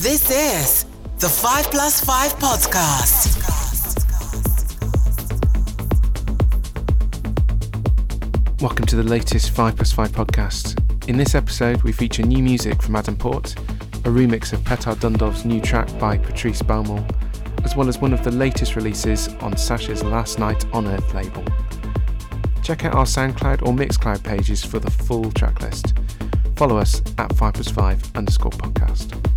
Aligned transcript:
This 0.00 0.30
is 0.30 0.84
the 1.18 1.28
5 1.28 1.72
Plus 1.72 2.04
5 2.04 2.34
podcast. 2.34 3.34
Welcome 8.62 8.86
to 8.86 8.94
the 8.94 9.02
latest 9.02 9.50
5 9.50 9.74
Plus 9.74 9.90
5 9.90 10.12
podcast. 10.12 11.08
In 11.08 11.16
this 11.16 11.34
episode, 11.34 11.82
we 11.82 11.90
feature 11.90 12.22
new 12.22 12.44
music 12.44 12.80
from 12.80 12.94
Adam 12.94 13.16
Port, 13.16 13.56
a 13.56 14.08
remix 14.08 14.52
of 14.52 14.64
Petar 14.64 14.94
Dundov's 14.94 15.44
new 15.44 15.60
track 15.60 15.88
by 15.98 16.16
Patrice 16.16 16.62
Baumel, 16.62 17.04
as 17.64 17.74
well 17.74 17.88
as 17.88 17.98
one 17.98 18.12
of 18.12 18.22
the 18.22 18.30
latest 18.30 18.76
releases 18.76 19.26
on 19.40 19.56
Sasha's 19.56 20.04
Last 20.04 20.38
Night 20.38 20.64
on 20.72 20.86
Earth 20.86 21.12
label. 21.12 21.42
Check 22.62 22.84
out 22.84 22.94
our 22.94 23.04
SoundCloud 23.04 23.62
or 23.62 23.72
Mixcloud 23.72 24.22
pages 24.22 24.64
for 24.64 24.78
the 24.78 24.92
full 24.92 25.24
tracklist. 25.32 25.98
Follow 26.56 26.76
us 26.76 27.02
at 27.18 27.34
5 27.34 27.54
plus 27.54 27.68
5 27.68 28.16
underscore 28.16 28.52
podcast. 28.52 29.27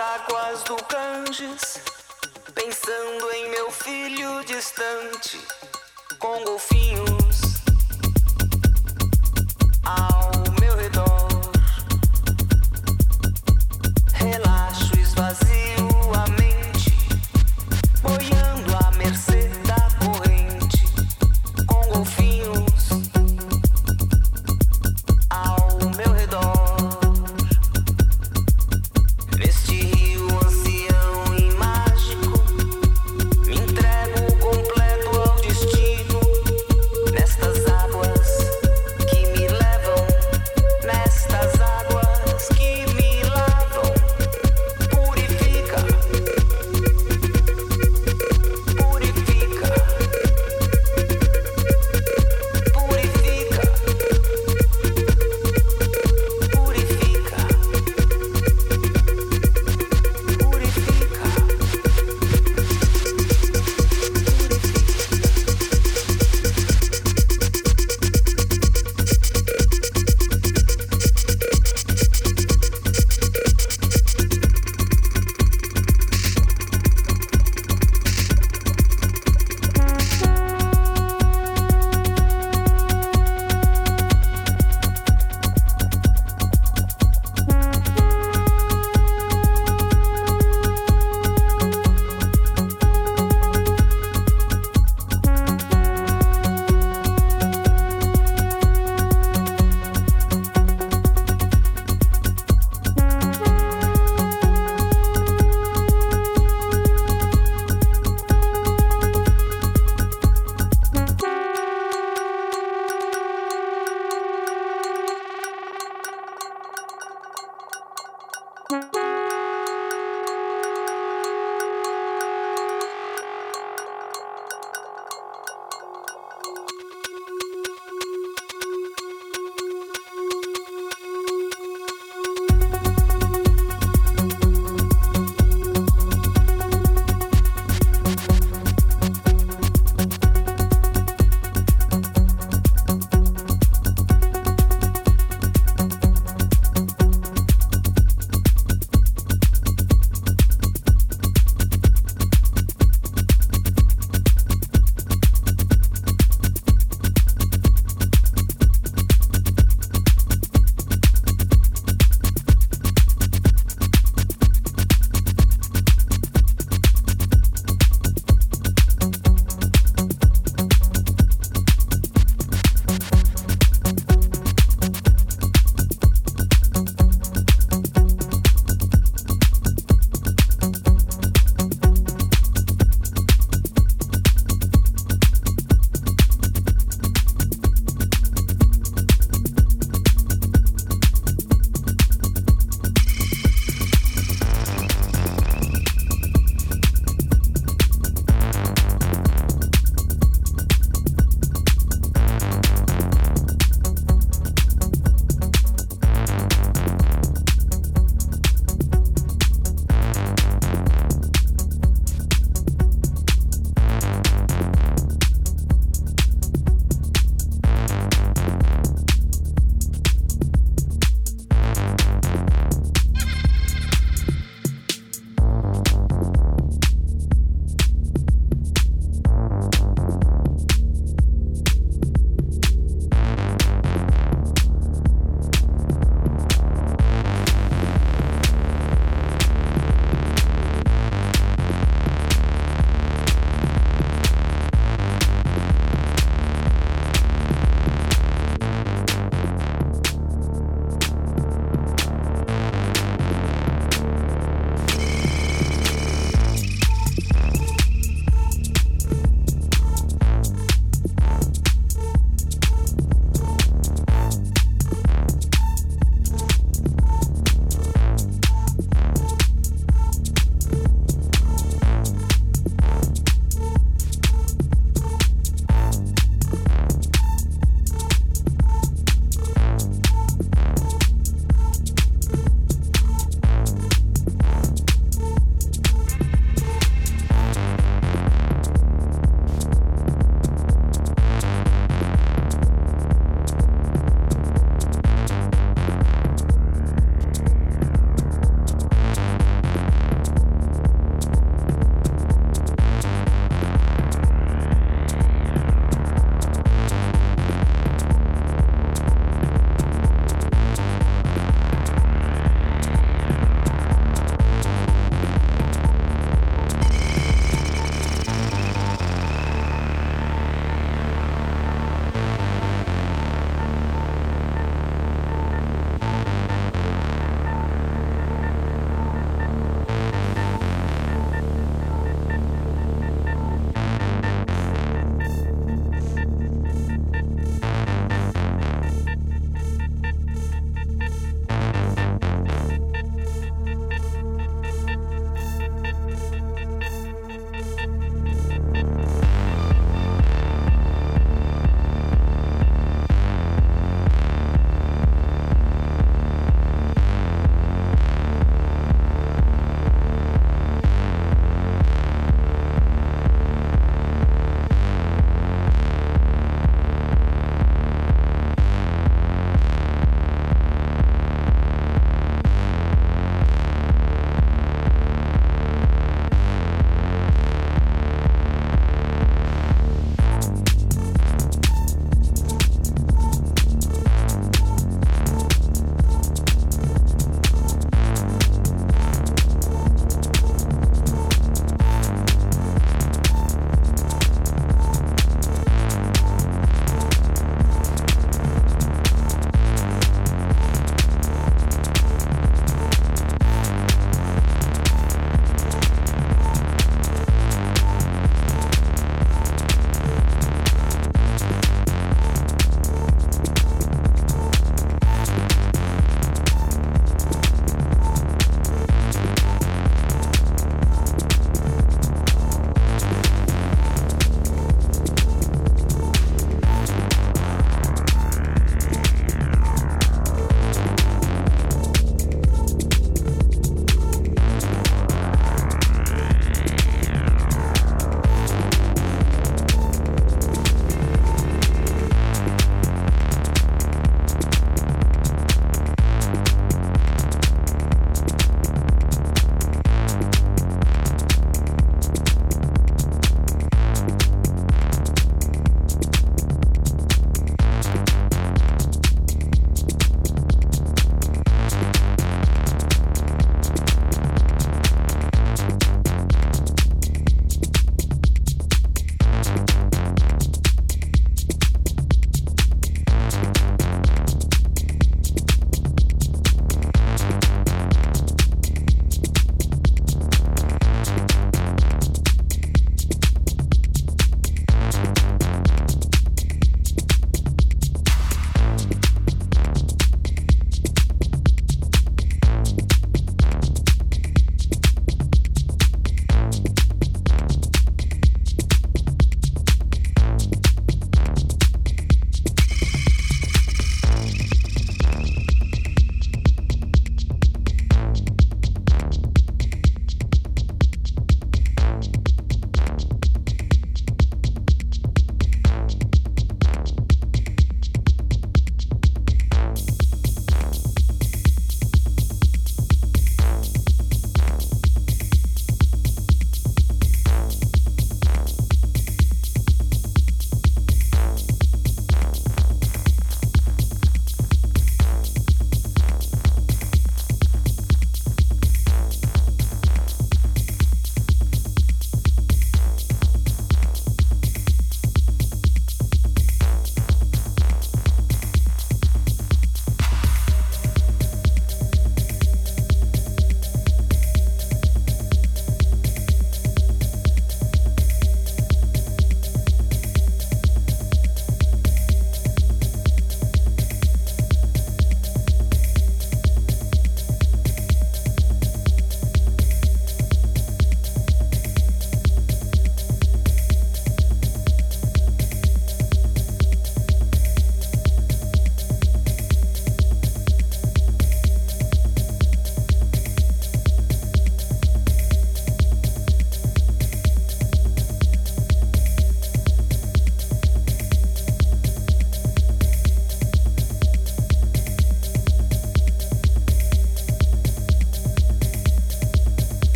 águas 0.00 0.62
do 0.62 0.76
Ganges, 0.88 1.78
pensando 2.54 3.30
em 3.32 3.50
meu 3.50 3.70
filho 3.70 4.42
distante, 4.44 5.38
com 6.18 6.42
golfinhos. 6.42 7.19